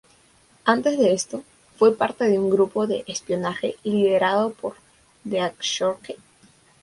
Antes 0.65 0.97
de 0.97 1.13
esto, 1.13 1.43
fue 1.77 1.95
parte 1.95 2.23
de 2.27 2.39
un 2.39 2.49
grupo 2.49 2.87
de 2.87 3.03
espionaje 3.05 3.75
liderado 3.83 4.49
por 4.51 4.73
Deathstroke. 5.25 6.17